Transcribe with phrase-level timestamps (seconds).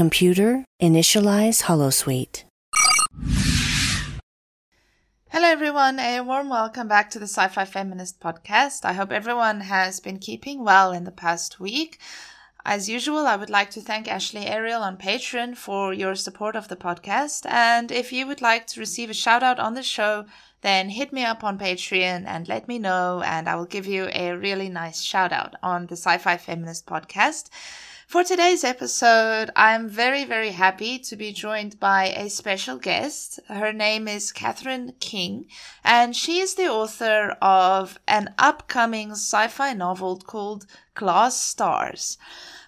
[0.00, 2.44] Computer, initialize Holosuite.
[5.28, 5.98] Hello, everyone.
[5.98, 8.86] A warm welcome back to the Sci Fi Feminist podcast.
[8.86, 11.98] I hope everyone has been keeping well in the past week.
[12.64, 16.68] As usual, I would like to thank Ashley Ariel on Patreon for your support of
[16.68, 17.44] the podcast.
[17.44, 20.24] And if you would like to receive a shout out on the show,
[20.62, 24.08] then hit me up on Patreon and let me know, and I will give you
[24.14, 27.50] a really nice shout out on the Sci Fi Feminist podcast.
[28.10, 33.38] For today's episode, I'm very, very happy to be joined by a special guest.
[33.46, 35.46] Her name is Katharyn King,
[35.84, 42.18] and she is the author of an upcoming sci fi novel called Glass Stars.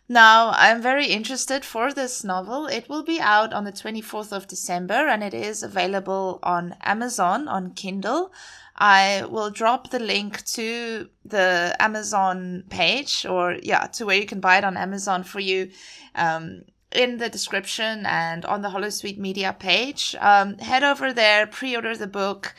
[0.09, 2.67] Now, I'm very interested for this novel.
[2.67, 7.49] It will be out on the 24th of December and it is available on Amazon
[7.49, 8.31] on Kindle.
[8.77, 14.41] I will drop the link to the Amazon page or, yeah, to where you can
[14.41, 15.71] buy it on Amazon for you.
[16.15, 16.63] Um,
[16.95, 20.15] in the description and on the Holosuite media page.
[20.21, 22.55] Um, head over there, pre-order the book.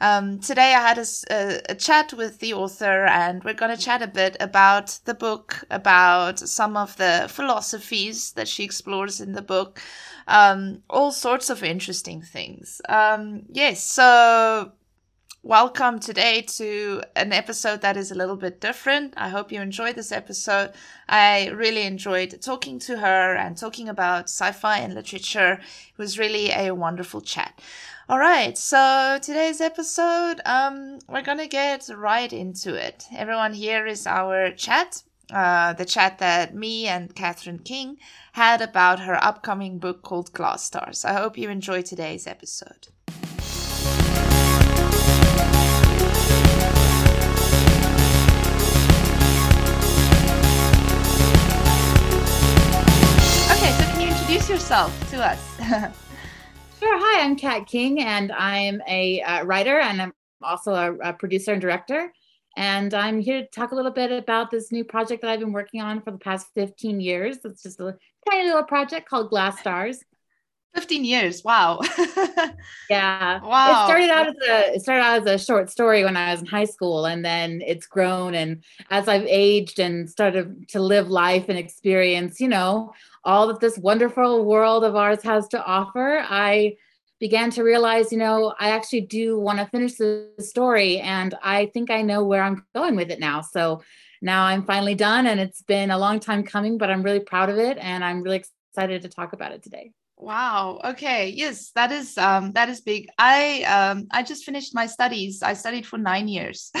[0.00, 3.82] Um, today I had a, a, a, chat with the author and we're going to
[3.82, 9.32] chat a bit about the book, about some of the philosophies that she explores in
[9.32, 9.80] the book,
[10.28, 12.82] um, all sorts of interesting things.
[12.90, 14.72] Um, yes, so
[15.46, 19.14] welcome today to an episode that is a little bit different.
[19.16, 20.72] I hope you enjoyed this episode.
[21.08, 25.52] I really enjoyed talking to her and talking about sci fi and literature.
[25.52, 27.60] It was really a wonderful chat.
[28.08, 33.06] All right, so today's episode, um, we're gonna get right into it.
[33.14, 35.04] Everyone, here is our chat.
[35.32, 37.98] Uh, the chat that me and Katharyn King
[38.32, 41.04] had about her upcoming book called Glass Stars.
[41.04, 42.88] I hope you enjoy today's episode.
[54.48, 55.56] Yourself to us.
[56.78, 56.98] sure.
[56.98, 61.52] Hi, I'm Kat King, and I'm a uh, writer and I'm also a, a, producer
[61.52, 62.12] and director.
[62.56, 65.52] And I'm here to talk a little bit about this new project that I've been
[65.52, 67.38] working on for the past 15 years.
[67.44, 67.96] It's just a
[68.30, 70.04] tiny little project called Glass Stars.
[70.76, 71.42] 15 years.
[71.42, 71.80] Wow.
[72.90, 73.40] yeah.
[73.42, 73.82] Wow.
[73.82, 76.40] It started out as a it started out as a short story when I was
[76.40, 81.08] in high school and then it's grown and as I've aged and started to live
[81.08, 82.92] life and experience, you know,
[83.26, 86.76] all that this wonderful world of ours has to offer, I
[87.18, 91.66] began to realize, you know, I actually do want to finish the story and I
[91.66, 93.40] think I know where I'm going with it now.
[93.40, 93.82] So
[94.22, 97.50] now I'm finally done and it's been a long time coming, but I'm really proud
[97.50, 99.92] of it and I'm really excited to talk about it today.
[100.18, 100.80] Wow.
[100.82, 101.28] Okay.
[101.28, 103.08] Yes, that is um that is big.
[103.18, 105.42] I um I just finished my studies.
[105.42, 106.70] I studied for nine years.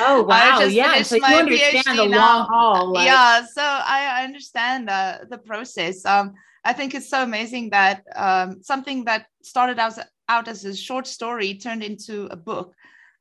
[0.00, 0.60] oh wow!
[0.60, 2.18] yeah, so you understand PhD the now.
[2.18, 2.92] long haul.
[2.92, 3.06] Like...
[3.06, 6.04] Yeah, so I, understand the the process.
[6.04, 6.34] Um,
[6.64, 11.06] I think it's so amazing that um something that started out out as a short
[11.06, 12.74] story turned into a book.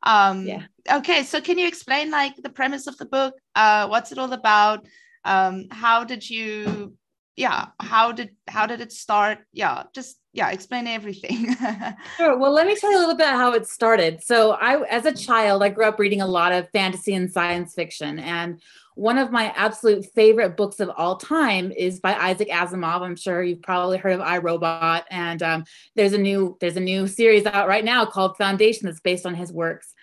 [0.03, 0.63] Um, yeah.
[0.91, 3.35] Okay, so can you explain like the premise of the book?
[3.55, 4.85] Uh, what's it all about?
[5.23, 6.97] Um, how did you
[7.36, 9.40] yeah how did how did it start?
[9.52, 11.56] Yeah just yeah explain everything.
[12.18, 14.24] Sure well let me tell you a little bit how it started.
[14.24, 17.74] So i as a child i grew up reading a lot of fantasy and science
[17.74, 18.62] fiction and
[18.96, 23.02] one of my absolute favorite books of all time is by isaac asimov.
[23.02, 25.64] I'm sure you've probably heard of I, Robot and um,
[25.96, 29.34] there's a new there's a new series out right now called foundation that's based on
[29.34, 29.94] his works.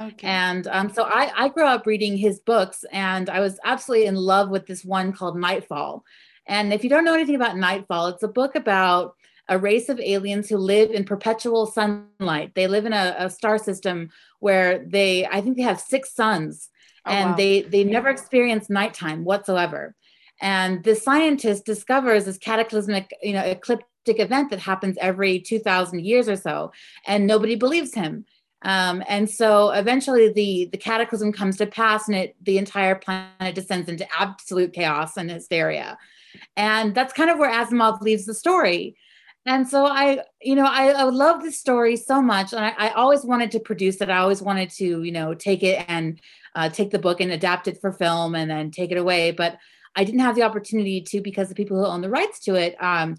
[0.00, 0.26] Okay.
[0.26, 4.14] And um, so I, I grew up reading his books, and I was absolutely in
[4.14, 6.04] love with this one called Nightfall.
[6.46, 9.14] And if you don't know anything about Nightfall, it's a book about
[9.48, 12.52] a race of aliens who live in perpetual sunlight.
[12.54, 16.70] They live in a, a star system where they, I think they have six suns,
[17.04, 17.36] oh, and wow.
[17.36, 19.94] they they never experience nighttime whatsoever.
[20.40, 26.28] And the scientist discovers this cataclysmic, you know, ecliptic event that happens every 2,000 years
[26.28, 26.72] or so,
[27.06, 28.24] and nobody believes him.
[28.62, 33.54] Um, and so eventually the the cataclysm comes to pass and it the entire planet
[33.54, 35.98] descends into absolute chaos and hysteria
[36.56, 38.96] and that's kind of where Asimov leaves the story.
[39.46, 42.90] And so I, you know, I, I love this story so much, and I, I,
[42.90, 44.10] always wanted to produce it.
[44.10, 46.20] I always wanted to, you know, take it and
[46.54, 49.30] uh, take the book and adapt it for film, and then take it away.
[49.30, 49.56] But
[49.96, 52.76] I didn't have the opportunity to because the people who own the rights to it
[52.82, 53.16] um,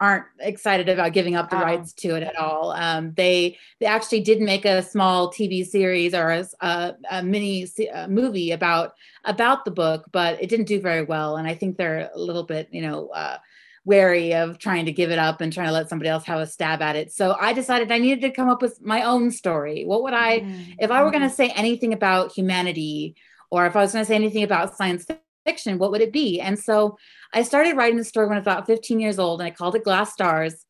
[0.00, 2.72] aren't excited about giving up the rights to it at all.
[2.72, 7.66] Um, they they actually did make a small TV series or a, a, a mini
[7.92, 8.94] a movie about
[9.24, 11.36] about the book, but it didn't do very well.
[11.36, 13.08] And I think they're a little bit, you know.
[13.08, 13.38] Uh,
[13.86, 16.46] wary of trying to give it up and trying to let somebody else have a
[16.46, 17.12] stab at it.
[17.12, 19.84] So I decided I needed to come up with my own story.
[19.84, 20.72] What would I, mm-hmm.
[20.78, 23.14] if I were going to say anything about humanity,
[23.50, 25.06] or if I was going to say anything about science
[25.44, 26.40] fiction, what would it be?
[26.40, 26.98] And so
[27.32, 29.74] I started writing the story when I was about 15 years old, and I called
[29.74, 30.64] it Glass Stars.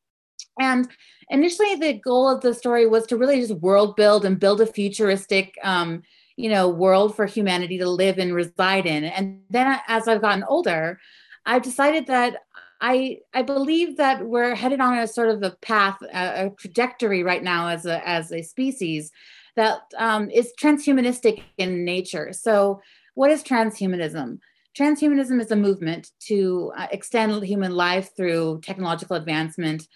[0.60, 0.88] And
[1.30, 4.66] initially, the goal of the story was to really just world build and build a
[4.66, 6.02] futuristic, um,
[6.36, 9.04] you know, world for humanity to live and reside in.
[9.04, 10.98] And then as I've gotten older,
[11.46, 12.38] I've decided that
[12.80, 17.22] I I believe that we're headed on a sort of a path, a, a trajectory
[17.22, 19.10] right now as a as a species
[19.56, 22.32] that um, is transhumanistic in nature.
[22.32, 22.80] So,
[23.14, 24.38] what is transhumanism?
[24.78, 29.86] Transhumanism is a movement to uh, extend human life through technological advancement.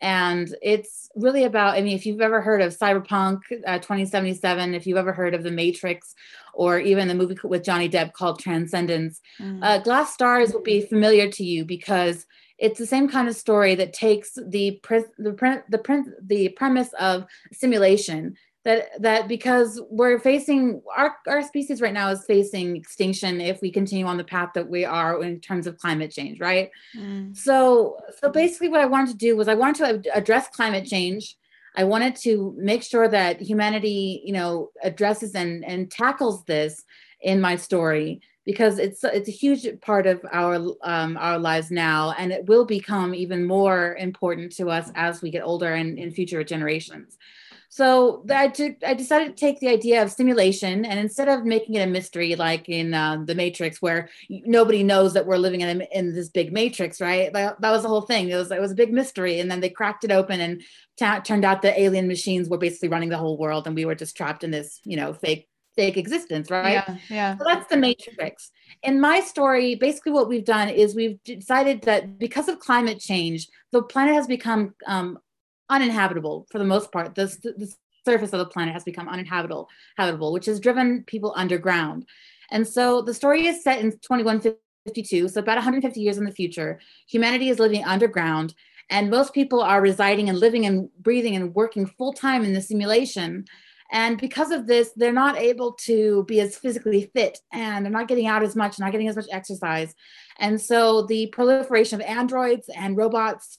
[0.00, 4.86] And it's really about, I mean, if you've ever heard of Cyberpunk uh, 2077, if
[4.86, 6.14] you've ever heard of The Matrix,
[6.54, 9.58] or even the movie with Johnny Depp called Transcendence, mm.
[9.62, 12.26] uh, Glass Stars will be familiar to you because
[12.58, 16.48] it's the same kind of story that takes the pre- the pre- the, pre- the
[16.50, 18.36] premise of simulation
[18.68, 23.70] that that because we're facing our, our species right now is facing extinction if we
[23.70, 26.70] continue on the path that we are in terms of climate change right?
[26.94, 27.34] Mm.
[27.34, 31.36] so so basically what i wanted to do was i wanted to address climate change.
[31.76, 36.84] I wanted to make sure that humanity you know addresses and and tackles this
[37.20, 42.14] in my story because it's it's a huge part of our um, our lives now
[42.18, 46.10] and it will become even more important to us as we get older and in
[46.10, 47.18] future generations
[47.70, 51.74] so I, took, I decided to take the idea of simulation and instead of making
[51.74, 55.82] it a mystery like in uh, the Matrix, where nobody knows that we're living in,
[55.82, 57.32] a, in this big matrix, right?
[57.32, 58.30] That, that was the whole thing.
[58.30, 60.62] It was it was a big mystery, and then they cracked it open, and
[60.96, 63.94] t- turned out the alien machines were basically running the whole world, and we were
[63.94, 66.72] just trapped in this, you know, fake fake existence, right?
[66.72, 67.36] Yeah, yeah.
[67.36, 68.50] So that's the Matrix.
[68.82, 73.46] In my story, basically what we've done is we've decided that because of climate change,
[73.70, 75.18] the planet has become um,
[75.70, 77.14] uninhabitable for the most part.
[77.14, 77.72] The, the
[78.04, 82.06] surface of the planet has become uninhabitable, habitable, which has driven people underground.
[82.50, 86.80] And so the story is set in 2152, so about 150 years in the future.
[87.08, 88.54] Humanity is living underground,
[88.90, 92.62] and most people are residing and living and breathing and working full time in the
[92.62, 93.44] simulation.
[93.90, 98.08] And because of this, they're not able to be as physically fit and they're not
[98.08, 99.94] getting out as much, not getting as much exercise.
[100.38, 103.58] And so the proliferation of androids and robots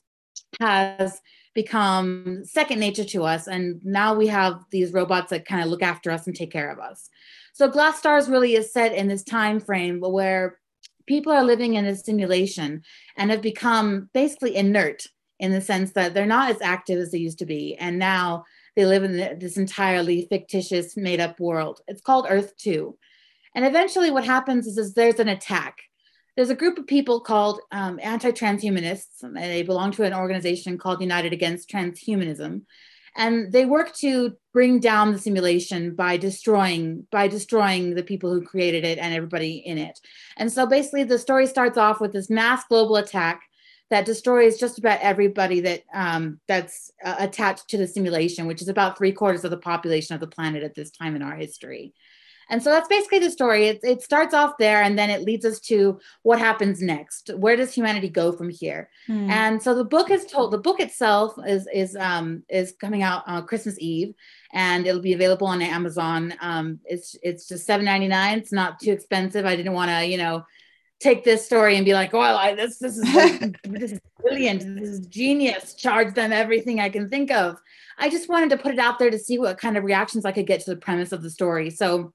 [0.59, 1.21] has
[1.55, 3.47] become second nature to us.
[3.47, 6.71] And now we have these robots that kind of look after us and take care
[6.71, 7.09] of us.
[7.53, 10.59] So Glass Stars really is set in this time frame where
[11.07, 12.83] people are living in a simulation
[13.17, 15.05] and have become basically inert
[15.39, 17.75] in the sense that they're not as active as they used to be.
[17.77, 18.45] And now
[18.75, 21.81] they live in this entirely fictitious, made up world.
[21.87, 22.95] It's called Earth 2.
[23.55, 25.75] And eventually, what happens is, is there's an attack
[26.35, 31.01] there's a group of people called um, anti-transhumanists and they belong to an organization called
[31.01, 32.61] united against transhumanism.
[33.15, 38.41] And they work to bring down the simulation by destroying by destroying the people who
[38.41, 39.99] created it and everybody in it.
[40.37, 43.41] And so basically the story starts off with this mass global attack
[43.89, 48.67] that destroys just about everybody that um, that's uh, attached to the simulation which is
[48.67, 51.93] about three quarters of the population of the planet at this time in our history
[52.49, 53.67] and so that's basically the story.
[53.67, 57.29] It, it starts off there and then it leads us to what happens next.
[57.35, 58.89] Where does humanity go from here?
[59.05, 59.29] Hmm.
[59.29, 63.23] And so the book is told, the book itself is, is, um, is coming out
[63.27, 64.15] on Christmas Eve
[64.51, 66.33] and it'll be available on Amazon.
[66.41, 68.37] Um, it's, it's just $7.99.
[68.37, 69.45] It's not too expensive.
[69.45, 70.43] I didn't want to, you know,
[70.99, 73.03] take this story and be like, oh, I, this, this is,
[73.63, 74.61] this is brilliant.
[74.79, 75.75] This is genius.
[75.75, 77.57] Charge them everything I can think of.
[77.99, 80.31] I just wanted to put it out there to see what kind of reactions I
[80.31, 81.69] could get to the premise of the story.
[81.69, 82.13] So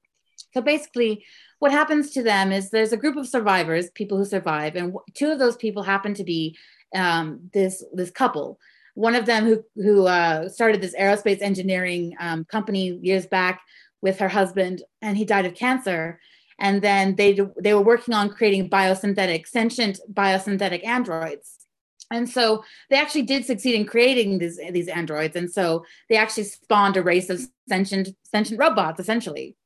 [0.55, 1.25] so basically,
[1.59, 5.29] what happens to them is there's a group of survivors, people who survive, and two
[5.29, 6.57] of those people happen to be
[6.95, 8.57] um, this this couple.
[8.93, 13.61] One of them who who uh, started this aerospace engineering um, company years back
[14.01, 16.21] with her husband, and he died of cancer.
[16.57, 21.65] And then they they were working on creating biosynthetic, sentient biosynthetic androids.
[22.11, 25.35] And so they actually did succeed in creating these these androids.
[25.35, 29.57] And so they actually spawned a race of sentient sentient robots, essentially.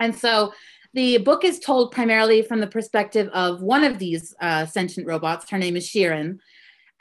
[0.00, 0.52] And so
[0.94, 5.50] the book is told primarily from the perspective of one of these uh, sentient robots.
[5.50, 6.38] Her name is Sheeran.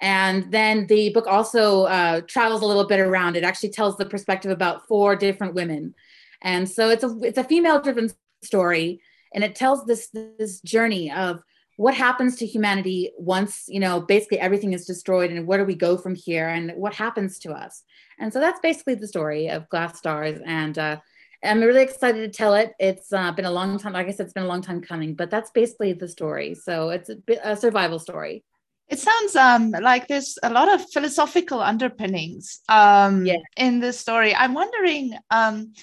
[0.02, 3.38] And then the book also uh, travels a little bit around.
[3.38, 5.94] It actually tells the perspective about four different women.
[6.42, 8.10] And so it's a it's a female driven
[8.44, 9.02] story,
[9.34, 11.42] and it tells this this journey of
[11.78, 15.76] what happens to humanity once you know basically everything is destroyed, and where do we
[15.76, 17.84] go from here, and what happens to us.
[18.20, 20.40] And so that's basically the story of Glass Stars.
[20.46, 20.98] And uh,
[21.44, 22.74] I'm really excited to tell it.
[22.80, 23.94] It's uh, been a long time.
[23.94, 26.56] Like I said, it's been a long time coming, but that's basically the story.
[26.56, 28.44] So it's a, bit, a survival story.
[28.88, 33.38] It sounds um, like there's a lot of philosophical underpinnings um, yeah.
[33.58, 34.36] in this story.
[34.36, 35.74] I'm wondering, um,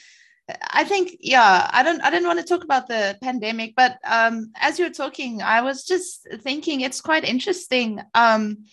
[0.71, 4.53] I think yeah, I don't I didn't want to talk about the pandemic, but um,
[4.57, 8.01] as you were talking, I was just thinking it's quite interesting.
[8.15, 8.65] Um,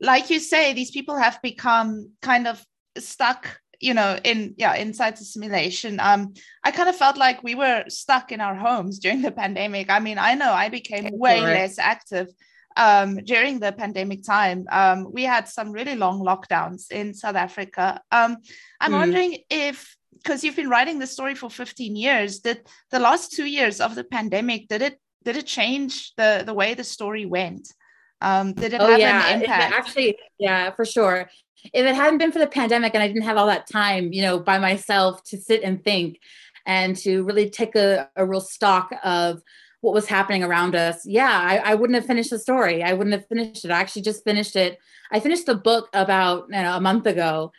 [0.00, 2.64] like you say, these people have become kind of
[2.98, 6.00] stuck, you know, in yeah, inside the simulation.
[6.00, 6.32] Um,
[6.64, 9.90] I kind of felt like we were stuck in our homes during the pandemic.
[9.90, 12.28] I mean, I know I became way less active
[12.76, 14.64] um, during the pandemic time.
[14.72, 18.00] Um, we had some really long lockdowns in South Africa.
[18.10, 18.38] Um,
[18.80, 18.98] I'm mm.
[18.98, 23.44] wondering if because you've been writing the story for 15 years did the last two
[23.44, 27.68] years of the pandemic did it did it change the the way the story went
[28.24, 29.28] um did it oh, have yeah.
[29.28, 29.72] an impact.
[29.72, 31.28] actually yeah for sure.
[31.72, 34.22] If it hadn't been for the pandemic and i didn't have all that time you
[34.22, 36.18] know by myself to sit and think
[36.66, 39.42] and to really take a, a real stock of
[39.80, 42.82] what was happening around us yeah I, I wouldn't have finished the story.
[42.82, 43.70] I wouldn't have finished it.
[43.70, 44.78] I actually just finished it.
[45.10, 47.52] I finished the book about you know, a month ago.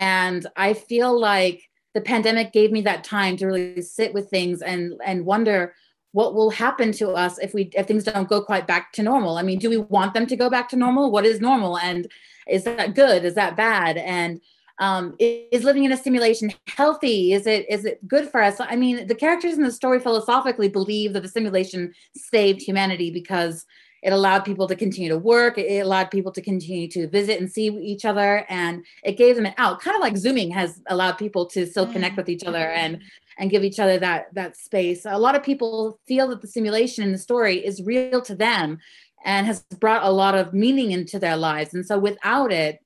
[0.00, 1.62] And i feel like
[1.94, 5.74] the pandemic gave me that time to really sit with things and and wonder
[6.12, 9.38] what will happen to us if we if things don't go quite back to normal?
[9.38, 11.10] I mean do we want them to go back to normal?
[11.10, 11.78] What is normal?
[11.78, 12.10] And
[12.48, 13.24] is that good?
[13.24, 13.96] Is that bad?
[13.96, 14.40] And
[14.78, 17.32] um, is living in a simulation healthy?
[17.32, 18.56] Is it is it good for us?
[18.58, 23.64] I mean the characters in the story philosophically believe that the simulation saved humanity because
[24.02, 27.50] it allowed people to continue to work it allowed people to continue to visit and
[27.50, 31.12] see each other and it gave them an out kind of like zooming has allowed
[31.18, 33.00] people to still connect with each other and
[33.38, 35.04] and give each other that that space.
[35.04, 38.78] A lot of people feel that the simulation in the story is real to them
[39.24, 42.80] and has brought a lot of meaning into their lives and so without it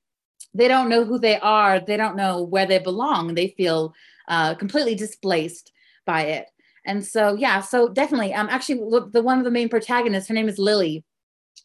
[0.53, 3.93] they don't know who they are they don't know where they belong they feel
[4.27, 5.71] uh, completely displaced
[6.05, 6.47] by it
[6.87, 8.79] and so yeah so definitely um actually
[9.11, 11.03] the one of the main protagonists her name is lily.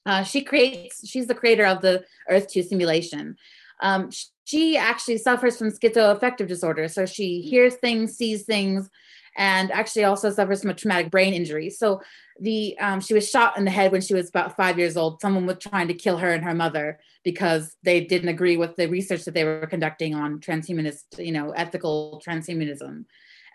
[0.04, 3.36] Uh, she creates she's the creator of the earth 2 simulation.
[3.80, 4.10] Um,
[4.44, 6.88] she actually suffers from schizoaffective disorder.
[6.88, 8.90] So she hears things sees things
[9.36, 11.70] and actually also suffers from a traumatic brain injury.
[11.70, 12.02] So
[12.40, 15.20] the um, she was shot in the head when she was about five years old.
[15.20, 18.88] Someone was trying to kill her and her mother because they didn't agree with the
[18.88, 23.04] research that they were conducting on transhumanist you know ethical transhumanism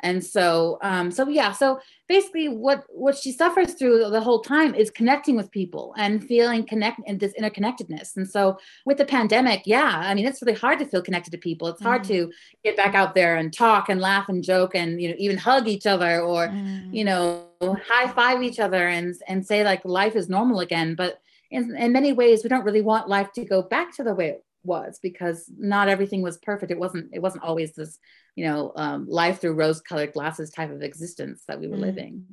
[0.01, 4.73] and so um, so yeah so basically what what she suffers through the whole time
[4.73, 9.61] is connecting with people and feeling connect and this interconnectedness and so with the pandemic
[9.65, 12.07] yeah i mean it's really hard to feel connected to people it's hard mm.
[12.07, 12.31] to
[12.63, 15.67] get back out there and talk and laugh and joke and you know even hug
[15.67, 16.93] each other or mm.
[16.93, 21.21] you know high five each other and and say like life is normal again but
[21.49, 24.29] in, in many ways we don't really want life to go back to the way
[24.29, 27.97] it was because not everything was perfect it wasn't it wasn't always this
[28.35, 31.87] you know um, life through rose colored glasses type of existence that we were mm.
[31.89, 32.23] living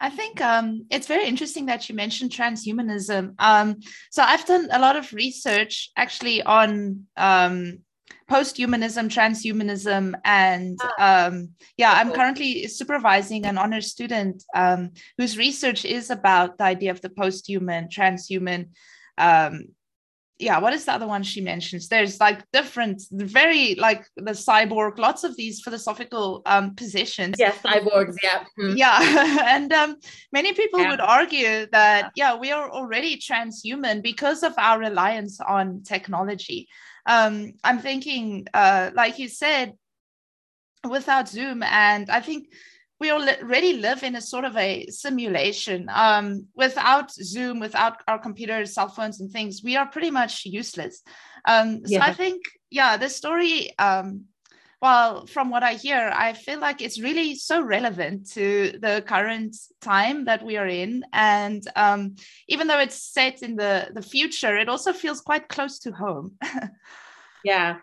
[0.00, 3.34] I think um, it's very interesting that you mentioned transhumanism.
[3.38, 3.76] Um,
[4.10, 7.80] so I've done a lot of research actually on um,
[8.28, 11.26] post-humanism, transhumanism, and ah.
[11.26, 16.90] um, yeah, I'm currently supervising an honor student um, whose research is about the idea
[16.90, 18.68] of the post-human, transhuman,
[19.16, 19.68] um,
[20.38, 24.98] yeah what is the other one she mentions there's like different very like the cyborg
[24.98, 28.76] lots of these philosophical um positions yeah cyborgs yeah mm.
[28.76, 29.96] yeah and um
[30.32, 30.90] many people yeah.
[30.90, 36.68] would argue that yeah we are already transhuman because of our reliance on technology
[37.06, 39.72] um i'm thinking uh like you said
[40.88, 42.46] without zoom and i think
[43.00, 45.88] we already live in a sort of a simulation.
[45.92, 51.02] Um, without Zoom, without our computers, cell phones, and things, we are pretty much useless.
[51.44, 52.04] Um, so yeah.
[52.04, 54.24] I think, yeah, the story, um,
[54.82, 59.56] well, from what I hear, I feel like it's really so relevant to the current
[59.80, 61.04] time that we are in.
[61.12, 62.16] And um,
[62.48, 66.32] even though it's set in the, the future, it also feels quite close to home.
[67.44, 67.78] yeah.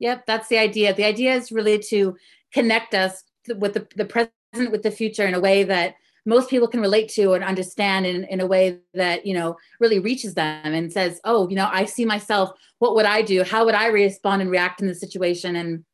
[0.00, 0.26] Yep.
[0.26, 0.94] That's the idea.
[0.94, 2.16] The idea is really to
[2.52, 5.94] connect us with the, the present with the future in a way that
[6.26, 9.98] most people can relate to and understand in, in a way that you know really
[9.98, 12.50] reaches them and says oh you know i see myself.
[12.78, 13.42] What would i do?
[13.44, 15.56] How would i respond and react in this situation?
[15.56, 15.84] And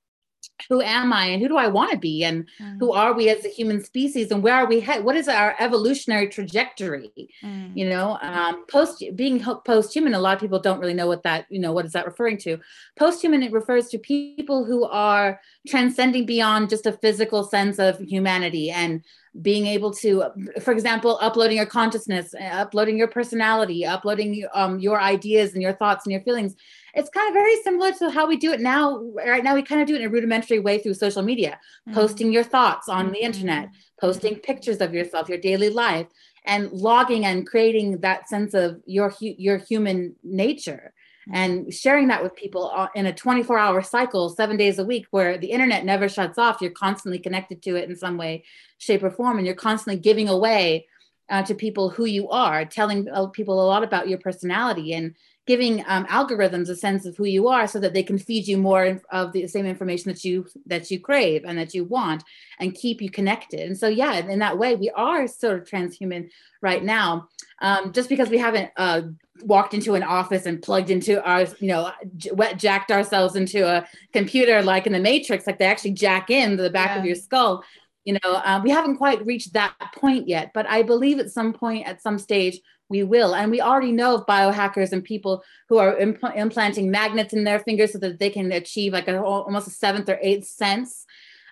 [0.69, 2.79] who am I and who do I want to be and mm.
[2.79, 5.05] who are we as a human species and where are we head?
[5.05, 7.31] What is our evolutionary trajectory?
[7.43, 7.77] Mm.
[7.77, 11.47] You know, um, post being post-human, a lot of people don't really know what that
[11.51, 12.59] you know what is that referring to.
[12.99, 18.71] Post-human it refers to people who are transcending beyond just a physical sense of humanity
[18.71, 19.05] and
[19.43, 20.25] being able to,
[20.63, 26.07] for example, uploading your consciousness, uploading your personality, uploading um, your ideas and your thoughts
[26.07, 26.55] and your feelings
[26.97, 29.03] it's kind of very similar to how we do it now.
[29.15, 31.95] Right now, we kind of do it in a rudimentary way through social media, mm-hmm.
[31.95, 33.13] posting your thoughts on mm-hmm.
[33.13, 33.69] the internet,
[34.01, 34.41] posting mm-hmm.
[34.41, 36.07] pictures of yourself, your daily life,
[36.47, 40.95] and logging and creating that sense of your your human nature
[41.33, 45.37] and sharing that with people in a 24 hour cycle seven days a week where
[45.37, 48.45] the internet never shuts off you're constantly connected to it in some way
[48.79, 50.87] shape or form and you're constantly giving away
[51.29, 55.17] uh, to people who you are telling uh, people a lot about your personality and
[55.47, 58.59] giving um, algorithms a sense of who you are so that they can feed you
[58.59, 62.25] more of the same information that you that you crave and that you want
[62.59, 66.29] and keep you connected and so yeah in that way we are sort of transhuman
[66.61, 67.29] right now
[67.63, 69.03] um, just because we haven't uh,
[69.43, 71.91] walked into an office and plugged into our you know
[72.33, 76.57] wet jacked ourselves into a computer like in the matrix like they actually jack in
[76.57, 76.99] the back yeah.
[76.99, 77.63] of your skull
[78.05, 81.53] you know um, we haven't quite reached that point yet but i believe at some
[81.53, 83.35] point at some stage we will.
[83.35, 87.59] And we already know of biohackers and people who are impl- implanting magnets in their
[87.59, 91.05] fingers so that they can achieve like a, almost a seventh or eighth sense.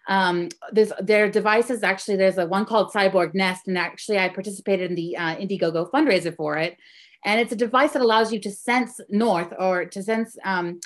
[0.06, 2.16] Um, there's their devices actually.
[2.16, 6.34] There's a one called Cyborg Nest, and actually I participated in the uh, Indiegogo fundraiser
[6.36, 6.76] for it.
[7.24, 10.80] And it's a device that allows you to sense north or to sense um,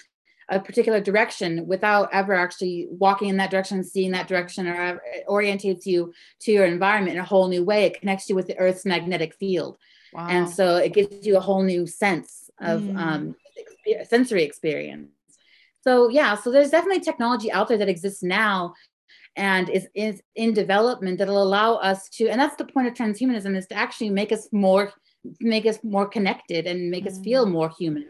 [0.49, 5.85] a particular direction without ever actually walking in that direction, seeing that direction, or orientates
[5.85, 7.85] you to your environment in a whole new way.
[7.85, 9.79] It connects you with the Earth's magnetic field.
[10.13, 10.27] Wow.
[10.29, 12.97] And so it gives you a whole new sense of mm.
[12.99, 13.37] um,
[14.09, 15.11] sensory experience.
[15.83, 18.75] So, yeah, so there's definitely technology out there that exists now
[19.37, 23.57] and is, is in development that'll allow us to, and that's the point of transhumanism
[23.57, 24.93] is to actually make us more
[25.41, 27.09] make us more connected and make mm.
[27.09, 27.51] us feel mm.
[27.51, 28.09] more human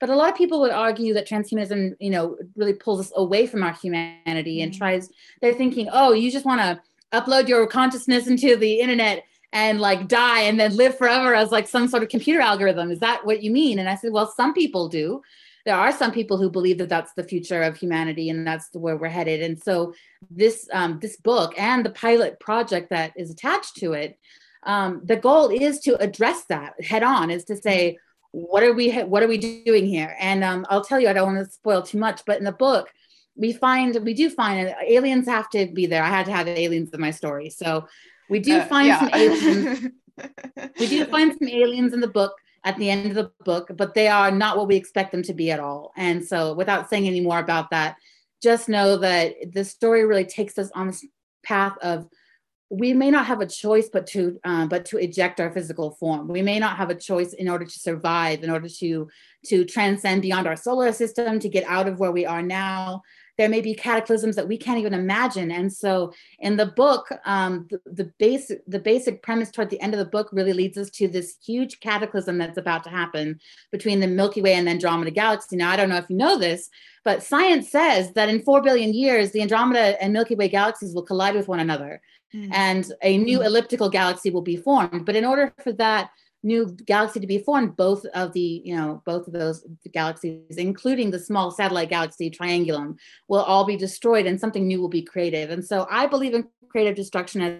[0.00, 3.46] but a lot of people would argue that transhumanism you know really pulls us away
[3.46, 4.64] from our humanity mm.
[4.64, 6.80] and tries they're thinking oh you just want to
[7.12, 11.68] upload your consciousness into the internet and like die and then live forever as like
[11.68, 12.90] some sort of computer algorithm.
[12.90, 13.78] Is that what you mean?
[13.78, 15.22] And I said, well, some people do.
[15.64, 18.96] There are some people who believe that that's the future of humanity and that's where
[18.96, 19.42] we're headed.
[19.42, 19.94] And so
[20.30, 24.18] this um, this book and the pilot project that is attached to it,
[24.62, 27.30] um, the goal is to address that head on.
[27.30, 27.98] Is to say,
[28.30, 30.16] what are we what are we doing here?
[30.18, 32.52] And um, I'll tell you, I don't want to spoil too much, but in the
[32.52, 32.90] book,
[33.36, 36.02] we find we do find aliens have to be there.
[36.02, 37.86] I had to have aliens in my story, so
[38.28, 39.00] we do uh, find yeah.
[39.00, 39.88] some aliens.
[40.78, 43.94] we do find some aliens in the book at the end of the book, but
[43.94, 45.92] they are not what we expect them to be at all.
[45.96, 47.96] And so, without saying any more about that,
[48.42, 51.04] just know that the story really takes us on this
[51.42, 52.08] path of
[52.70, 56.28] we may not have a choice but to uh, but to eject our physical form
[56.28, 59.08] we may not have a choice in order to survive in order to
[59.46, 63.00] to transcend beyond our solar system to get out of where we are now
[63.38, 65.52] there may be cataclysms that we can't even imagine.
[65.52, 69.94] And so in the book, um, the, the, basic, the basic premise toward the end
[69.94, 73.38] of the book really leads us to this huge cataclysm that's about to happen
[73.70, 75.56] between the Milky Way and the Andromeda Galaxy.
[75.56, 76.68] Now, I don't know if you know this,
[77.04, 81.04] but science says that in 4 billion years, the Andromeda and Milky Way galaxies will
[81.04, 82.02] collide with one another.
[82.34, 82.50] Mm.
[82.52, 83.46] And a new mm.
[83.46, 85.06] elliptical galaxy will be formed.
[85.06, 86.10] But in order for that
[86.42, 91.10] new galaxy to be formed both of the you know both of those galaxies including
[91.10, 92.96] the small satellite galaxy triangulum
[93.26, 95.50] will all be destroyed and something new will be created.
[95.50, 97.54] And so i believe in creative destruction as,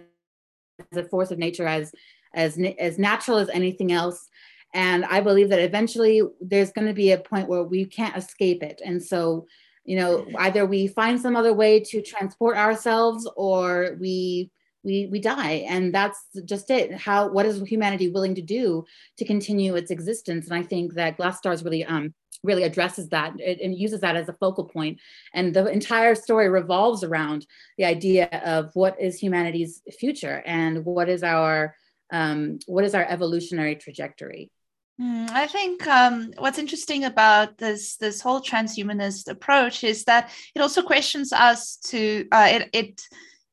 [0.92, 1.92] as a force of nature as
[2.34, 4.28] as as natural as anything else.
[4.74, 8.62] And i believe that eventually there's going to be a point where we can't escape
[8.62, 8.80] it.
[8.84, 9.46] And so
[9.84, 14.52] you know either we find some other way to transport ourselves or we
[14.84, 15.64] we we die.
[15.68, 16.94] And that's just it.
[16.94, 18.84] How what is humanity willing to do
[19.18, 20.46] to continue its existence?
[20.46, 22.14] And i think that glass stars really um
[22.44, 23.32] really addresses that.
[23.40, 24.98] And uses that as a focal point.
[25.34, 31.08] And the entire story revolves around the idea of what is humanity's future and what
[31.08, 31.74] is our
[32.10, 34.50] um, what is our evolutionary trajectory.
[34.98, 40.60] Hmm, I think um, what's interesting about this this whole transhumanist approach is that it
[40.60, 43.02] also questions us to uh, it it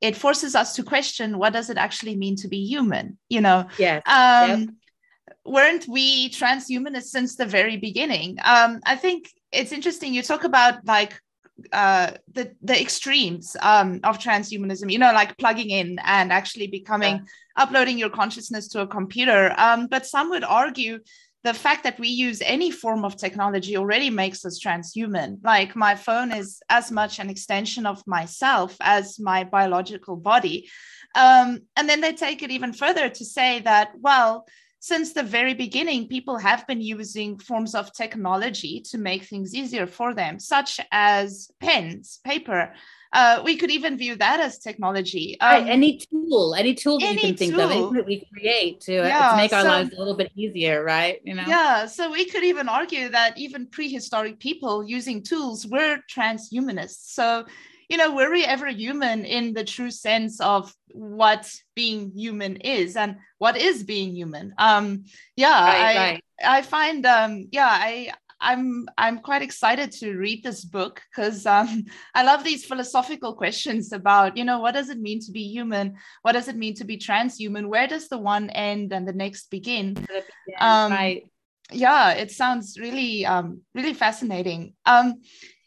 [0.01, 3.65] it forces us to question what does it actually mean to be human you know
[3.77, 4.69] yeah um yep.
[5.45, 10.85] weren't we transhumanists since the very beginning um i think it's interesting you talk about
[10.85, 11.19] like
[11.71, 17.15] uh the the extremes um of transhumanism you know like plugging in and actually becoming
[17.15, 17.63] yeah.
[17.63, 20.99] uploading your consciousness to a computer um but some would argue
[21.45, 25.37] the fact that we use any form of technology already makes us transhuman.
[25.43, 30.67] Like my phone is as much an extension of myself as my biological body.
[31.13, 34.47] Um, and then they take it even further to say that, well,
[34.79, 39.85] since the very beginning, people have been using forms of technology to make things easier
[39.85, 42.73] for them, such as pens, paper,
[43.13, 45.37] uh, we could even view that as technology.
[45.39, 47.61] Um, right, any tool, any tool that any you can think tool.
[47.61, 50.31] of, anything that we create to, yeah, to make our so, lives a little bit
[50.35, 51.19] easier, right?
[51.23, 51.45] You know.
[51.47, 51.85] Yeah.
[51.85, 57.13] So we could even argue that even prehistoric people using tools were transhumanists.
[57.13, 57.45] So
[57.89, 62.95] you know, were we ever human in the true sense of what being human is
[62.95, 64.53] and what is being human?
[64.57, 66.23] Um, yeah, right, I, right.
[66.43, 68.11] I find, um, yeah, I,
[68.45, 73.91] I'm I'm quite excited to read this book because um, I love these philosophical questions
[73.91, 76.85] about you know what does it mean to be human, what does it mean to
[76.85, 79.97] be transhuman, where does the one end and the next begin?
[80.59, 81.23] Um, right.
[81.71, 84.73] Yeah, it sounds really um, really fascinating.
[84.85, 85.21] Um,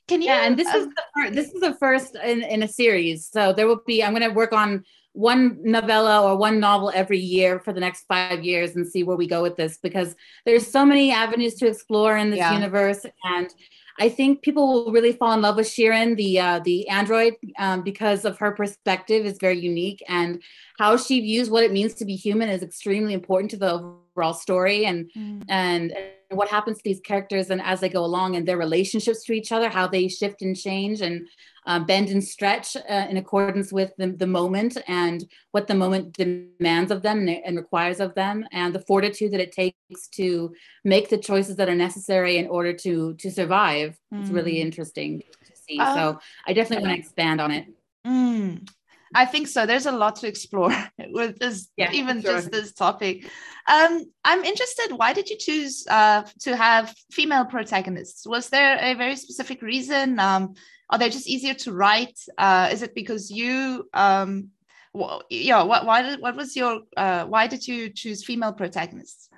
[0.06, 0.28] can you?
[0.28, 3.28] Yeah, and this is the first, this is the first in, in a series.
[3.28, 4.02] So there will be.
[4.02, 4.84] I'm going to work on
[5.18, 9.16] one novella or one novel every year for the next five years and see where
[9.16, 10.14] we go with this because
[10.46, 12.52] there's so many avenues to explore in this yeah.
[12.52, 13.52] universe and
[14.00, 17.82] I think people will really fall in love with Shirin, the uh, the android, um,
[17.82, 20.40] because of her perspective is very unique, and
[20.78, 24.34] how she views what it means to be human is extremely important to the overall
[24.34, 25.42] story, and mm.
[25.48, 25.96] and
[26.30, 29.50] what happens to these characters and as they go along and their relationships to each
[29.50, 31.26] other, how they shift and change, and
[31.68, 36.14] uh, bend and stretch uh, in accordance with the, the, moment and what the moment
[36.14, 40.50] demands of them and, and, requires of them and the fortitude that it takes to
[40.84, 44.20] make the choices that are necessary in order to to survive mm.
[44.20, 44.60] it's really mm.
[44.60, 47.66] interesting to see um, so i definitely want to expand on it
[48.06, 48.66] mm.
[49.14, 49.66] I think so.
[49.66, 50.70] There's a lot to explore
[51.10, 52.32] with this, yeah, even sure.
[52.32, 53.24] just this topic.
[53.66, 54.96] Um, I'm interested.
[54.96, 58.26] Why did you choose uh, to have female protagonists?
[58.26, 60.18] Was there a very specific reason?
[60.18, 60.54] Um,
[60.90, 64.48] are they just easier to write uh, is it because you um
[64.94, 69.28] well, yeah what why did what was your uh, why did you choose female protagonists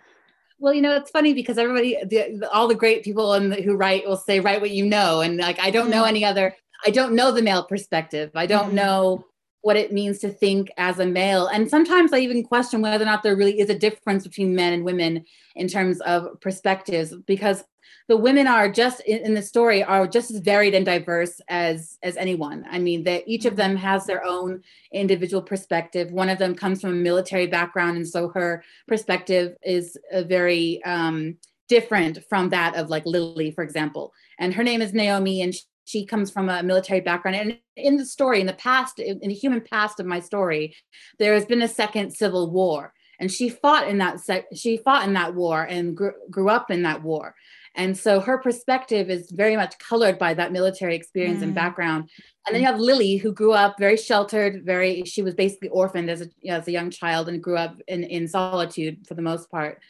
[0.58, 3.76] well you know it's funny because everybody the, the, all the great people and who
[3.76, 6.16] write will say write what you know and like i don't know mm-hmm.
[6.16, 6.54] any other
[6.86, 8.76] i don't know the male perspective i don't mm-hmm.
[8.76, 9.24] know
[9.62, 11.46] what it means to think as a male.
[11.46, 14.72] And sometimes I even question whether or not there really is a difference between men
[14.72, 17.64] and women in terms of perspectives, because
[18.08, 22.16] the women are just in, the story are just as varied and diverse as as
[22.16, 22.64] anyone.
[22.68, 26.10] I mean, that each of them has their own individual perspective.
[26.10, 30.82] One of them comes from a military background, and so her perspective is a very
[30.84, 31.36] um,
[31.68, 34.12] different from that of like Lily, for example.
[34.40, 35.54] And her name is Naomi, and
[35.90, 37.36] she comes from a military background.
[37.36, 40.76] And in the story in the past in the human past of my story
[41.18, 42.92] there has been a second civil war.
[43.18, 46.70] And she fought in that sec- she fought in that war and grew, grew up
[46.70, 47.34] in that war.
[47.76, 51.44] And so her perspective is very much colored by that military experience mm.
[51.44, 52.10] and background.
[52.46, 56.10] And then you have lily who grew up very sheltered very she was basically orphaned
[56.10, 59.50] as a, as a young child and grew up in, in solitude for the most
[59.50, 59.80] part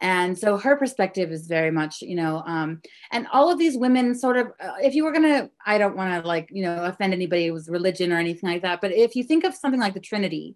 [0.00, 2.80] and so her perspective is very much you know um,
[3.12, 6.22] and all of these women sort of uh, if you were gonna i don't want
[6.22, 9.22] to like you know offend anybody with religion or anything like that but if you
[9.24, 10.54] think of something like the trinity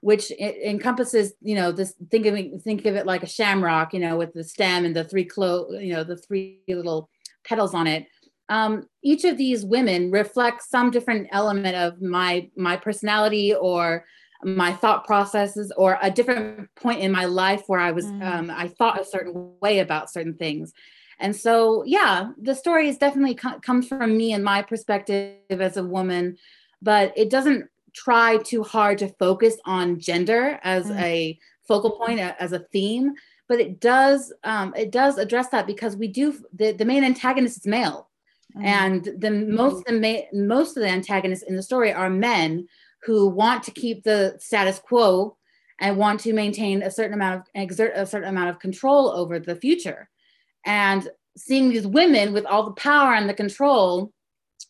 [0.00, 4.00] which encompasses you know this think of it think of it like a shamrock you
[4.00, 7.08] know with the stem and the three clo you know the three little
[7.44, 8.06] petals on it
[8.50, 14.04] um, each of these women reflects some different element of my my personality or
[14.44, 18.22] my thought processes or a different point in my life where I was, mm.
[18.22, 20.72] um, I thought a certain way about certain things.
[21.18, 25.76] And so, yeah, the story is definitely co- comes from me and my perspective as
[25.76, 26.36] a woman,
[26.82, 31.00] but it doesn't try too hard to focus on gender as mm.
[31.00, 33.14] a focal point, as a theme.
[33.48, 36.34] But it does, um, it does address that because we do.
[36.54, 38.08] The, the main antagonist is male,
[38.56, 38.64] mm.
[38.64, 42.66] and the most the ma- most of the antagonists in the story are men
[43.04, 45.36] who want to keep the status quo
[45.80, 49.38] and want to maintain a certain amount of exert a certain amount of control over
[49.38, 50.08] the future.
[50.64, 54.12] And seeing these women with all the power and the control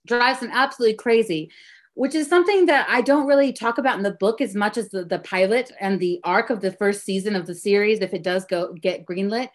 [0.07, 1.51] drives them absolutely crazy
[1.95, 4.89] which is something that i don't really talk about in the book as much as
[4.91, 8.23] the, the pilot and the arc of the first season of the series if it
[8.23, 9.49] does go get greenlit.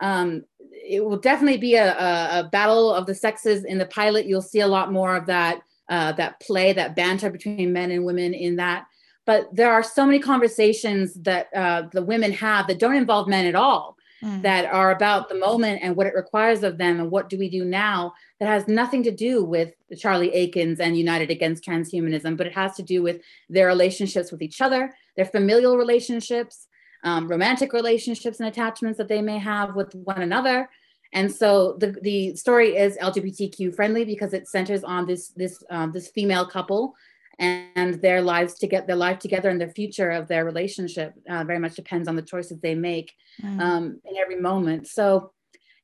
[0.00, 4.26] Um, it will definitely be a, a, a battle of the sexes in the pilot.
[4.26, 5.60] You'll see a lot more of that
[5.92, 8.86] uh, that play, that banter between men and women in that.
[9.26, 13.46] But there are so many conversations that uh, the women have that don't involve men
[13.46, 14.40] at all, mm.
[14.40, 17.50] that are about the moment and what it requires of them and what do we
[17.50, 22.46] do now that has nothing to do with Charlie Akins and United Against Transhumanism, but
[22.46, 26.68] it has to do with their relationships with each other, their familial relationships,
[27.04, 30.70] um, romantic relationships and attachments that they may have with one another,
[31.12, 35.92] and so the, the story is LGBTQ friendly because it centers on this this um,
[35.92, 36.94] this female couple
[37.38, 41.44] and their lives to get their life together and the future of their relationship uh,
[41.44, 43.60] very much depends on the choices they make mm.
[43.60, 44.86] um, in every moment.
[44.86, 45.32] So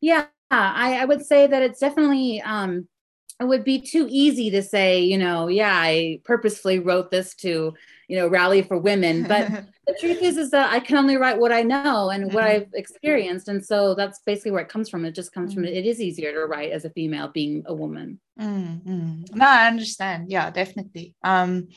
[0.01, 2.89] yeah, I, I would say that it's definitely um,
[3.41, 7.73] it would be too easy to say, you know, yeah, I purposefully wrote this to,
[8.09, 9.23] you know, rally for women.
[9.23, 9.49] But
[9.87, 12.63] the truth is, is that I can only write what I know and what mm-hmm.
[12.63, 15.05] I've experienced, and so that's basically where it comes from.
[15.05, 18.19] It just comes from it is easier to write as a female being a woman.
[18.41, 19.37] Mm-hmm.
[19.39, 20.31] No, I understand.
[20.31, 21.15] Yeah, definitely.
[21.23, 21.69] Um,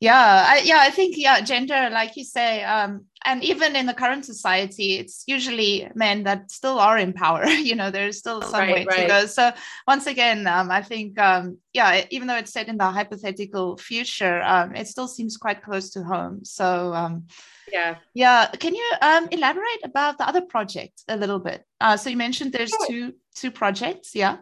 [0.00, 3.94] yeah I, yeah i think yeah gender like you say um and even in the
[3.94, 8.60] current society it's usually men that still are in power you know there's still some
[8.60, 9.02] right, way right.
[9.02, 9.26] to go.
[9.26, 9.52] so
[9.88, 14.42] once again um i think um yeah even though it's set in the hypothetical future
[14.42, 16.44] um it still seems quite close to home.
[16.44, 17.26] So um
[17.72, 17.96] yeah.
[18.14, 21.64] yeah can you um elaborate about the other project a little bit?
[21.80, 22.86] Uh so you mentioned there's sure.
[22.86, 24.36] two two projects yeah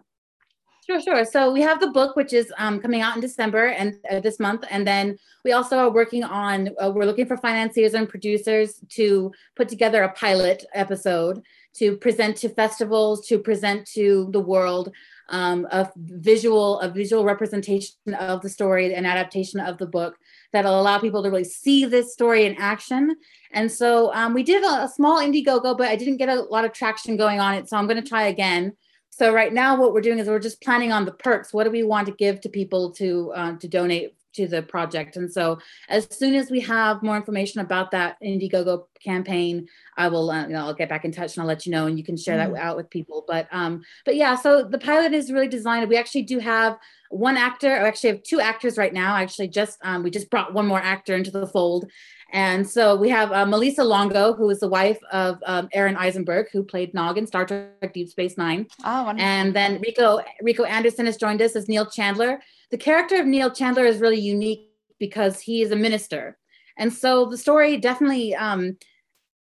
[0.87, 1.25] Sure, sure.
[1.25, 4.39] So we have the book, which is um, coming out in December and uh, this
[4.39, 6.69] month, and then we also are working on.
[6.79, 11.43] Uh, we're looking for financiers and producers to put together a pilot episode
[11.77, 14.93] to present to festivals, to present to the world
[15.31, 20.17] um, a visual, a visual representation of the story, an adaptation of the book
[20.53, 23.17] that'll allow people to really see this story in action.
[23.53, 26.67] And so um, we did a, a small Indiegogo, but I didn't get a lot
[26.67, 27.71] of traction going on it.
[27.71, 28.75] So I'm going to try again
[29.17, 31.53] so right now, what we're doing is we're just planning on the perks.
[31.53, 35.17] What do we want to give to people to uh, to donate to the project?
[35.17, 40.33] And so as soon as we have more information about that Indiegogo campaign, I will
[40.33, 42.05] uh, you know I'll get back in touch and I'll let you know, and you
[42.05, 42.55] can share mm.
[42.55, 43.25] that out with people.
[43.29, 45.89] But um, but yeah, so the pilot is really designed.
[45.89, 46.77] We actually do have
[47.11, 49.15] one actor, or actually have two actors right now.
[49.15, 51.89] Actually, just um, we just brought one more actor into the fold,
[52.35, 56.49] and so we have uh, Malissa Longo, who is the wife of um, Aron Eisenberg,
[56.53, 58.67] who played Nog in Star Trek Deep Space Nine.
[58.85, 59.31] Oh, wonderful.
[59.31, 62.41] And then Rico Rico Anderson has joined us as Neil Chandler.
[62.73, 64.69] The character of Neil Chandler is really unique
[64.99, 66.37] because he is a minister,
[66.77, 68.35] and so the story definitely.
[68.35, 68.77] Um,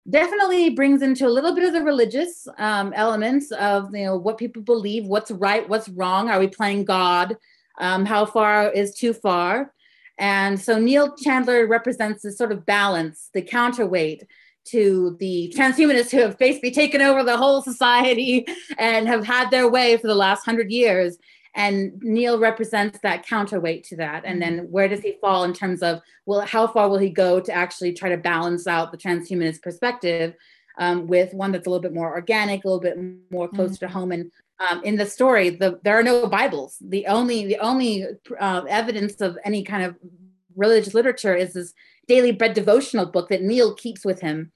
[0.09, 4.35] definitely brings into a little bit of the religious um, elements of you know what
[4.35, 7.37] people believe what's right what's wrong are we playing god
[7.79, 9.71] um, how far is too far
[10.21, 14.23] and so Neil Chandler represents this sort of balance, the counterweight
[14.65, 18.45] to the transhumanists who have basically taken over the whole society
[18.77, 21.17] and have had their way for the last hundred years.
[21.55, 24.23] And Neil represents that counterweight to that.
[24.23, 27.39] And then where does he fall in terms of, well, how far will he go
[27.39, 30.35] to actually try to balance out the transhumanist perspective
[30.77, 32.97] um, with one that's a little bit more organic, a little bit
[33.31, 33.87] more close mm-hmm.
[33.87, 34.31] to home and
[34.69, 36.77] um, in the story, the, there are no Bibles.
[36.81, 38.05] The only the only
[38.39, 39.95] uh, evidence of any kind of
[40.55, 41.73] religious literature is this
[42.07, 44.51] daily bread devotional book that Neil keeps with him,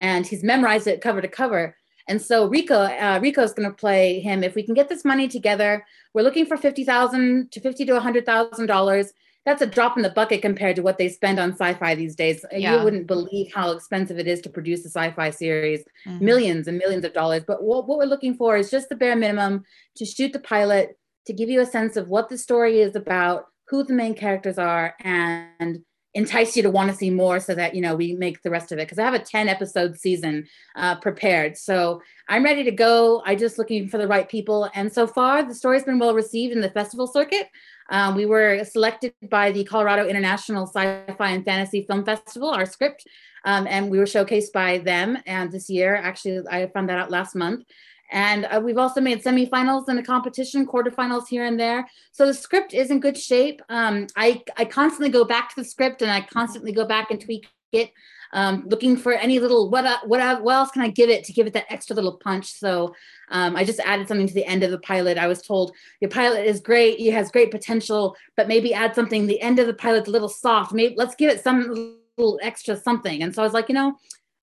[0.00, 1.76] and he's memorized it cover to cover.
[2.08, 4.42] And so Rico, uh, is going to play him.
[4.42, 8.00] If we can get this money together, we're looking for fifty thousand to fifty to
[8.00, 9.12] hundred thousand dollars
[9.48, 12.44] that's a drop in the bucket compared to what they spend on sci-fi these days.
[12.52, 12.76] Yeah.
[12.76, 16.22] You wouldn't believe how expensive it is to produce a sci-fi series, mm-hmm.
[16.22, 17.44] millions and millions of dollars.
[17.46, 19.64] But what, what we're looking for is just the bare minimum
[19.96, 23.46] to shoot the pilot, to give you a sense of what the story is about,
[23.68, 25.82] who the main characters are, and
[26.14, 28.72] entice you to want to see more so that you know we make the rest
[28.72, 32.70] of it because i have a 10 episode season uh, prepared so i'm ready to
[32.70, 36.14] go i just looking for the right people and so far the story's been well
[36.14, 37.48] received in the festival circuit
[37.88, 43.06] um, we were selected by the Colorado International Sci-Fi and Fantasy Film Festival, our script,
[43.44, 45.18] um, and we were showcased by them.
[45.26, 47.64] And this year, actually, I found that out last month.
[48.10, 51.86] And uh, we've also made semifinals in the competition, quarterfinals here and there.
[52.12, 53.60] So the script is in good shape.
[53.68, 57.20] Um, I, I constantly go back to the script and I constantly go back and
[57.20, 57.90] tweak it
[58.32, 61.24] um, looking for any little what uh, what uh, what else can I give it
[61.24, 62.52] to give it that extra little punch.
[62.52, 62.94] So
[63.30, 65.18] um, I just added something to the end of the pilot.
[65.18, 69.26] I was told your pilot is great, it has great potential, but maybe add something.
[69.26, 70.72] The end of the pilot's a little soft.
[70.72, 73.22] Maybe let's give it some little extra something.
[73.22, 73.96] And so I was like, you know,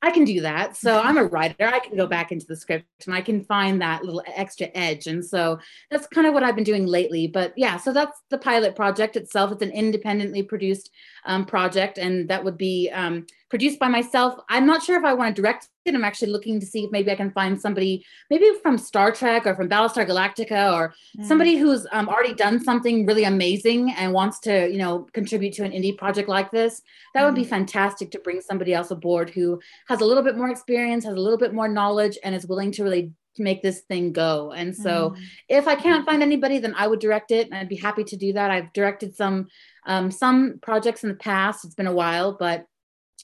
[0.06, 0.78] I can do that.
[0.78, 1.65] So I'm a writer.
[1.65, 5.08] I can go back into the script and I can find that little extra edge.
[5.08, 7.28] And so that's kind of what I've been doing lately.
[7.28, 9.52] But yeah, so that's the pilot project itself.
[9.52, 10.91] It's an independently produced
[11.26, 14.39] um, project, and that would be um, produced by myself.
[14.49, 15.93] I'm not sure if I want to direct it.
[15.93, 19.45] I'm actually looking to see if maybe I can find somebody, maybe from Star Trek
[19.45, 21.25] or from Battlestar Galactica, or mm.
[21.25, 25.63] somebody who's um, already done something really amazing and wants to, you know, contribute to
[25.63, 26.81] an indie project like this.
[27.13, 27.25] That mm.
[27.25, 27.49] would be mm.
[27.49, 31.19] fantastic to bring somebody else aboard who has a little bit more experience, has a
[31.19, 34.53] little bit more knowledge, and is willing to really make this thing go.
[34.53, 35.21] And so, mm.
[35.49, 38.17] if I can't find anybody, then I would direct it, and I'd be happy to
[38.17, 38.49] do that.
[38.49, 39.47] I've directed some
[39.86, 41.63] um, some projects in the past.
[41.63, 42.65] It's been a while, but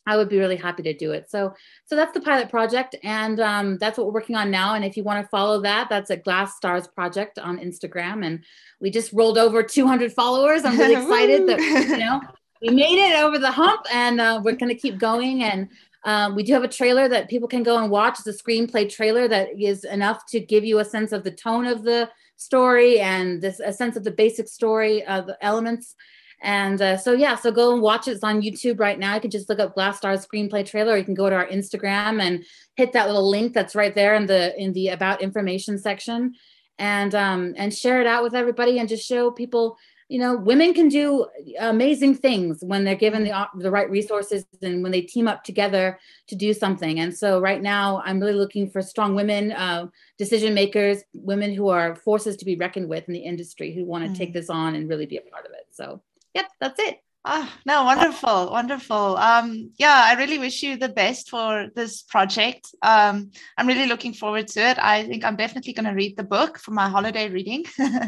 [0.08, 1.30] I would be really happy to do it.
[1.30, 1.54] So,
[1.86, 4.74] so that's the pilot project, and um, that's what we're working on now.
[4.74, 8.44] And if you want to follow that, that's a Glass Stars Project on Instagram, and
[8.80, 10.66] we just rolled over 200 followers.
[10.66, 12.20] I'm really excited that you know
[12.62, 15.44] we made it over the hump, and uh, we're going to keep going.
[15.44, 15.70] And
[16.04, 18.20] um, we do have a trailer that people can go and watch.
[18.20, 21.68] It's a screenplay trailer that is enough to give you a sense of the tone
[21.68, 25.96] of the story and this a sense of the basic story, of the elements
[26.42, 28.12] and uh, so, yeah, so go and watch it.
[28.12, 29.16] It's on YouTube right now.
[29.16, 30.98] You can just look up Glass Star screenplay trailer.
[30.98, 32.44] you can go to our Instagram and
[32.76, 36.34] hit that little link that's right there in the in the about information section,
[36.80, 39.78] and um, and share it out with everybody and just show people
[40.12, 41.26] you know, women can do
[41.58, 45.98] amazing things when they're given the the right resources and when they team up together
[46.28, 47.00] to do something.
[47.00, 49.86] And so, right now, I'm really looking for strong women, uh,
[50.18, 54.04] decision makers, women who are forces to be reckoned with in the industry, who want
[54.04, 54.18] to mm.
[54.18, 55.68] take this on and really be a part of it.
[55.72, 56.02] So,
[56.34, 57.00] yep, that's it.
[57.24, 59.16] Oh, no, wonderful, wonderful.
[59.16, 62.74] Um, yeah, I really wish you the best for this project.
[62.82, 63.30] Um,
[63.60, 64.80] I'm really looking forward to it.
[64.80, 67.66] I think I'm definitely going to read the book for my holiday reading.
[67.80, 68.02] uh,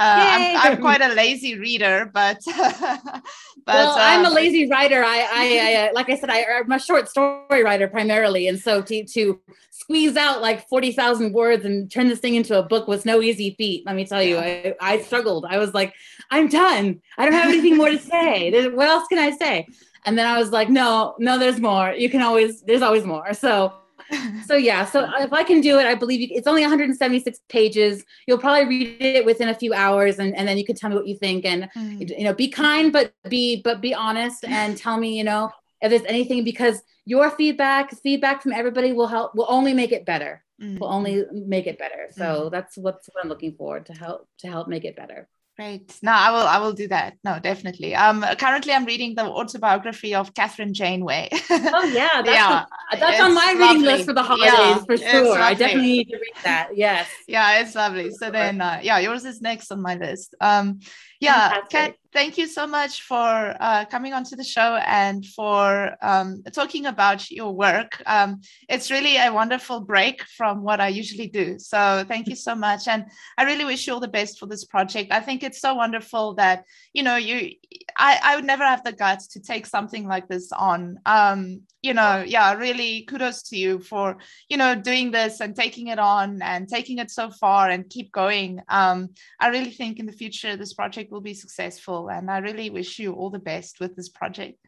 [0.00, 3.22] I'm, I'm, quite a lazy reader, but but
[3.64, 5.04] well, I'm a um, lazy writer.
[5.04, 8.58] I, I, I uh, like I said, I, I'm a short story writer primarily, and
[8.58, 9.40] so to to
[9.78, 13.54] squeeze out like 40,000 words and turn this thing into a book was no easy
[13.56, 13.86] feat.
[13.86, 15.46] Let me tell you, I, I struggled.
[15.48, 15.94] I was like,
[16.30, 17.00] I'm done.
[17.16, 18.47] I don't have anything more to say.
[18.50, 19.66] What else can I say?
[20.04, 21.92] And then I was like, no, no, there's more.
[21.92, 23.34] You can always, there's always more.
[23.34, 23.72] So,
[24.46, 24.84] so yeah.
[24.84, 28.04] So if I can do it, I believe you, it's only 176 pages.
[28.26, 30.96] You'll probably read it within a few hours, and, and then you can tell me
[30.96, 31.44] what you think.
[31.44, 32.08] And mm.
[32.16, 35.50] you know, be kind, but be but be honest, and tell me, you know,
[35.82, 39.34] if there's anything because your feedback, feedback from everybody will help.
[39.34, 40.44] Will only make it better.
[40.60, 40.78] Mm-hmm.
[40.78, 42.08] Will only make it better.
[42.10, 42.48] So mm-hmm.
[42.50, 45.28] that's what's what I'm looking for to help to help make it better.
[45.58, 45.98] Great.
[46.02, 46.46] No, I will.
[46.46, 47.14] I will do that.
[47.24, 47.92] No, definitely.
[47.92, 51.30] Um, currently, I'm reading the autobiography of Kathryn Janeway.
[51.32, 52.64] oh yeah, that's yeah.
[52.92, 53.66] A, that's on my lovely.
[53.66, 55.36] reading list for the holidays yeah, for sure.
[55.36, 56.68] I definitely need to read that.
[56.76, 57.08] Yes.
[57.26, 58.12] Yeah, it's lovely.
[58.12, 60.36] So then, uh, yeah, yours is next on my list.
[60.40, 60.78] Um,
[61.20, 66.42] yeah, Kat, thank you so much for uh, coming onto the show and for um,
[66.52, 68.00] talking about your work.
[68.06, 71.58] Um, it's really a wonderful break from what I usually do.
[71.58, 74.64] So thank you so much, and I really wish you all the best for this
[74.64, 75.12] project.
[75.12, 77.52] I think it's so wonderful that you know you.
[77.96, 80.98] I I would never have the guts to take something like this on.
[81.04, 85.88] Um, you know, yeah, really kudos to you for you know doing this and taking
[85.88, 88.60] it on and taking it so far and keep going.
[88.68, 92.08] Um, I really think in the future this project project will be successful.
[92.08, 94.58] And I really wish you all the best with this project.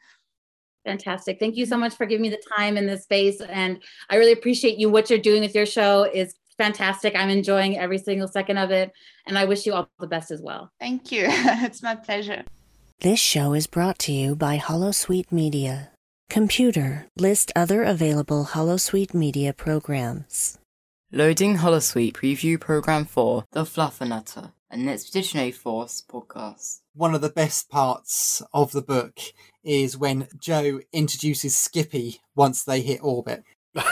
[0.84, 1.38] Fantastic.
[1.38, 3.40] Thank you so much for giving me the time in this space.
[3.40, 4.90] And I really appreciate you.
[4.90, 7.14] What you're doing with your show is fantastic.
[7.14, 8.90] I'm enjoying every single second of it.
[9.26, 10.70] And I wish you all the best as well.
[10.80, 11.26] Thank you.
[11.28, 12.44] it's my pleasure.
[13.00, 15.90] This show is brought to you by Holosuite Media.
[16.30, 20.58] Computer, list other available Holosuite Media programs.
[21.12, 26.80] Loading Holosuite Preview Program 4, The Fluffernutter an Expeditionary Force podcast.
[26.94, 29.18] One of the best parts of the book
[29.64, 33.42] is when Joe introduces Skippy once they hit orbit.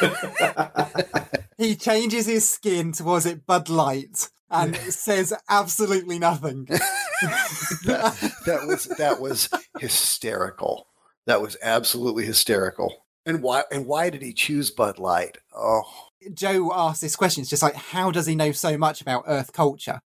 [1.58, 6.64] he changes his skin towards it Bud Light and says absolutely nothing.
[7.84, 10.86] that, that was that was hysterical.
[11.26, 13.04] That was absolutely hysterical.
[13.26, 15.38] And why and why did he choose Bud Light?
[15.54, 15.82] Oh.
[16.34, 17.42] Joe asked this question.
[17.42, 20.00] It's just like, how does he know so much about Earth culture?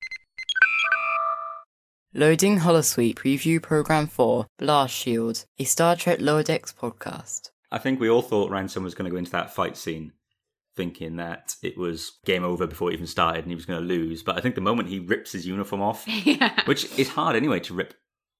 [2.14, 7.50] Loading Holosuite Preview Program 4 Blast Shield, a Star Trek Lower Decks podcast.
[7.70, 10.12] I think we all thought Ransom was going to go into that fight scene
[10.74, 13.86] thinking that it was game over before it even started and he was going to
[13.86, 14.22] lose.
[14.22, 16.62] But I think the moment he rips his uniform off, yeah.
[16.64, 17.94] which is hard anyway to rip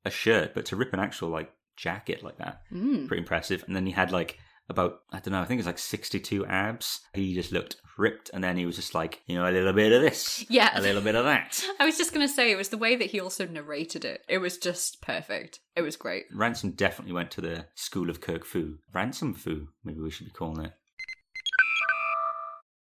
[0.05, 3.07] a shirt, but to rip an actual like jacket like that, mm.
[3.07, 3.65] pretty impressive.
[3.67, 7.01] And then he had like about I don't know, I think it's like 62 abs.
[7.15, 9.93] He just looked ripped, and then he was just like, you know, a little bit
[9.93, 11.63] of this, yeah, a little bit of that.
[11.81, 14.23] I was just gonna say it was the way that he also narrated it.
[14.29, 15.61] It was just perfect.
[15.77, 16.27] It was great.
[16.33, 18.79] Ransom definitely went to the school of Kirk Fu.
[18.93, 20.73] Ransom Fu, maybe we should be calling it.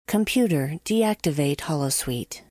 [0.07, 2.43] Computer, deactivate Holosuite.